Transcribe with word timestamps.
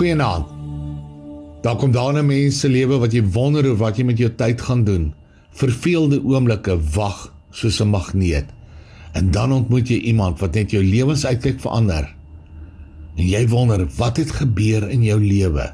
Goeienaand. 0.00 0.46
Daar 1.60 1.76
kom 1.76 1.90
daar 1.92 2.14
'n 2.14 2.26
mens 2.26 2.60
se 2.60 2.68
lewe 2.68 2.98
wat 2.98 3.12
jy 3.12 3.22
wonder 3.22 3.66
oor 3.66 3.76
wat 3.76 3.96
jy 3.96 4.04
met 4.04 4.18
jou 4.18 4.34
tyd 4.34 4.60
gaan 4.60 4.84
doen. 4.84 5.14
Verveelde 5.50 6.24
oomblikke 6.24 6.80
wag 6.94 7.34
soos 7.50 7.80
'n 7.80 7.88
magneet. 7.88 8.46
En 9.12 9.30
dan 9.30 9.52
ontmoet 9.52 9.88
jy 9.88 9.98
iemand 9.98 10.38
wat 10.38 10.54
net 10.54 10.70
jou 10.70 10.84
lewensuitkyk 10.84 11.60
verander. 11.60 12.16
En 13.14 13.28
jy 13.28 13.48
wonder 13.48 13.88
wat 13.96 14.16
het 14.16 14.30
gebeur 14.30 14.88
in 14.88 15.02
jou 15.02 15.20
lewe. 15.24 15.72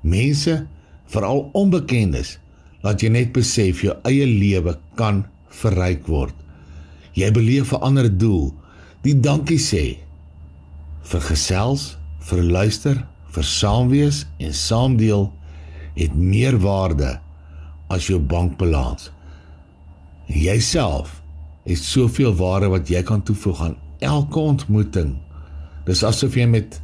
Mense, 0.00 0.66
veral 1.06 1.50
onbekendes, 1.52 2.38
laat 2.80 3.00
jy 3.00 3.08
net 3.08 3.32
besef 3.32 3.80
jou 3.80 3.96
eie 4.02 4.26
lewe 4.26 4.78
kan 4.94 5.26
verryk 5.48 6.06
word. 6.06 6.34
Jy 7.12 7.30
beleef 7.32 7.72
'n 7.72 7.80
ander 7.80 8.18
doel, 8.18 8.54
die 9.02 9.20
dankie 9.20 9.58
sê 9.58 9.98
vir 11.02 11.20
gesels, 11.20 11.98
vir 12.20 12.42
luister, 12.42 13.06
vir 13.34 13.46
saamwees 13.46 14.24
en 14.38 14.54
saamdeel 14.54 15.28
het 15.96 16.14
meer 16.14 16.58
waarde 16.62 17.18
as 17.90 18.06
jou 18.10 18.18
bankbalans. 18.20 19.10
Jouself 20.30 21.20
het 21.66 21.82
soveel 21.82 22.34
waarde 22.38 22.70
wat 22.72 22.88
jy 22.90 23.02
kan 23.06 23.22
toevoeg 23.26 23.64
aan 23.66 23.76
elke 23.98 24.38
ontmoeting. 24.38 25.16
Dis 25.86 26.04
asof 26.06 26.36
jy 26.38 26.46
met 26.50 26.80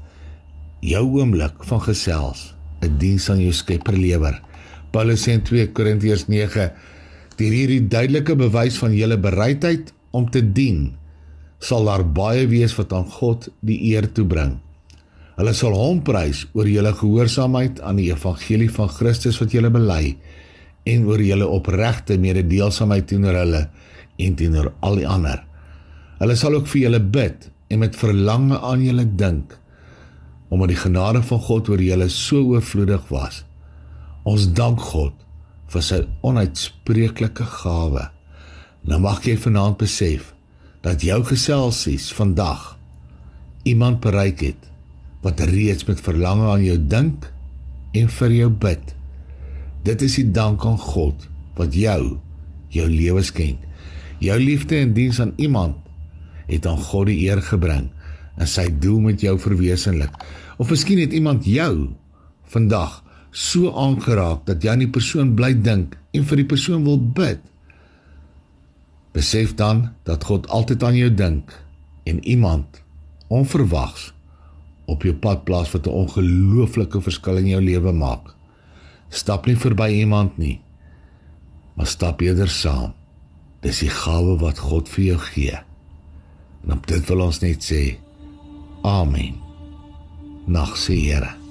jou 0.85 1.05
oomblik 1.19 1.65
van 1.71 1.81
gesels 1.81 2.53
'n 2.83 2.99
diens 2.99 3.31
aan 3.31 3.41
jou 3.41 3.53
Skepper 3.53 3.97
lewer. 3.97 4.43
Paulus 4.91 5.23
sê 5.23 5.33
in 5.33 5.43
2 5.43 5.73
Korintiërs 5.73 6.27
9: 6.29 6.73
"Deur 7.37 7.53
hierdie 7.53 7.89
duidelike 7.89 8.37
bewys 8.37 8.77
van 8.79 8.95
julle 8.95 9.19
bereidheid 9.19 9.93
om 10.11 10.31
te 10.31 10.53
dien, 10.53 10.97
sal 11.59 11.85
daar 11.85 12.05
baie 12.05 12.47
wees 12.47 12.77
wat 12.77 12.93
aan 12.93 13.11
God 13.11 13.49
die 13.61 13.81
eer 13.93 14.13
toebring." 14.13 14.66
Hulle 15.37 15.53
sal 15.53 15.75
hom 15.77 15.99
prys 16.05 16.47
oor 16.57 16.69
julle 16.71 16.95
gehoorsaamheid 16.97 17.83
aan 17.85 17.99
die 18.01 18.09
evangelie 18.09 18.71
van 18.73 18.89
Christus 18.89 19.37
wat 19.43 19.53
julle 19.53 19.69
bely 19.73 20.15
en 20.89 21.05
oor 21.11 21.21
julle 21.21 21.49
opregte 21.53 22.17
mededeelsaamheid 22.23 23.09
teenoor 23.11 23.37
hulle 23.43 23.61
en 24.23 24.37
teenoor 24.39 24.71
al 24.87 24.97
die 25.03 25.09
ander. 25.09 25.43
Hulle 26.23 26.37
sal 26.41 26.57
ook 26.57 26.71
vir 26.73 26.87
julle 26.87 27.01
bid 27.19 27.51
en 27.69 27.83
met 27.83 27.99
verlange 27.99 28.57
aan 28.65 28.85
julle 28.87 29.05
dink 29.21 29.59
omdat 30.49 30.71
die 30.71 30.79
genade 30.79 31.21
van 31.27 31.41
God 31.43 31.69
oor 31.69 31.83
julle 31.83 32.07
so 32.13 32.41
oorvloedig 32.55 33.09
was. 33.11 33.43
Ons 34.25 34.47
dank 34.57 34.81
God 34.93 35.27
vir 35.75 35.83
sy 35.83 35.99
onuitspreeklike 36.25 37.45
gawe. 37.61 38.07
Nou 38.87 39.01
mag 39.03 39.27
jy 39.27 39.35
vanaand 39.43 39.77
besef 39.83 40.31
dat 40.87 41.03
jou 41.03 41.19
geselsies 41.27 42.09
vandag 42.15 42.77
iemand 43.67 44.01
bereik 44.01 44.47
het 44.47 44.71
wat 45.27 45.43
reeds 45.51 45.87
met 45.89 46.03
verlange 46.03 46.47
aan 46.53 46.63
jou 46.63 46.77
dink 46.79 47.27
en 47.99 48.11
vir 48.19 48.35
jou 48.37 48.51
bid. 48.63 48.93
Dit 49.87 50.05
is 50.07 50.21
die 50.21 50.29
dank 50.31 50.63
aan 50.67 50.79
God 50.79 51.27
wat 51.59 51.75
jou 51.75 52.19
jou 52.75 52.87
lewe 52.91 53.23
skenk. 53.27 53.59
Jou 54.23 54.37
liefde 54.41 54.79
en 54.79 54.95
diens 54.97 55.19
aan 55.21 55.35
iemand 55.37 55.83
het 56.47 56.67
aan 56.67 56.79
God 56.79 57.11
die 57.11 57.19
eer 57.27 57.43
gebring 57.43 57.91
en 58.37 58.49
sy 58.51 58.69
doel 58.83 59.03
met 59.09 59.25
jou 59.25 59.35
verwesenlik. 59.41 60.13
Of 60.63 60.71
miskien 60.71 61.01
het 61.03 61.15
iemand 61.17 61.49
jou 61.49 61.97
vandag 62.53 63.03
so 63.37 63.73
aangeraak 63.75 64.47
dat 64.49 64.63
jy 64.63 64.73
aan 64.73 64.85
die 64.87 64.93
persoon 64.93 65.35
bly 65.37 65.53
dink 65.59 65.97
en 66.17 66.25
vir 66.25 66.43
die 66.43 66.49
persoon 66.49 66.85
wil 66.87 67.01
bid. 67.01 67.43
Besef 69.17 69.57
dan 69.59 69.89
dat 70.09 70.29
God 70.29 70.49
altyd 70.53 70.85
aan 70.87 70.99
jou 70.99 71.11
dink 71.13 71.55
en 72.07 72.23
iemand 72.25 72.85
onverwags 73.33 74.13
op 74.87 75.03
jou 75.03 75.15
pad 75.15 75.45
plaas 75.45 75.73
wat 75.73 75.87
'n 75.87 75.91
ongelooflike 76.03 77.01
verskil 77.01 77.37
in 77.37 77.47
jou 77.47 77.63
lewe 77.63 77.93
maak. 77.93 78.35
Stap 79.09 79.47
nie 79.47 79.57
verby 79.57 79.89
iemand 79.89 80.39
nie, 80.39 80.61
maar 81.75 81.87
stap 81.87 82.21
eerder 82.21 82.49
saam. 82.49 82.93
Dis 83.61 83.79
die 83.79 83.91
gawe 83.91 84.39
wat 84.39 84.59
God 84.59 84.89
vir 84.89 85.05
jou 85.05 85.19
gee. 85.19 85.59
En 86.65 86.73
op 86.73 86.87
dit 86.87 87.09
wil 87.09 87.21
ons 87.21 87.41
net 87.41 87.65
sê: 87.65 87.99
Amen. 88.83 89.35
Nag 90.47 90.77
se 90.77 90.93
Here. 90.93 91.46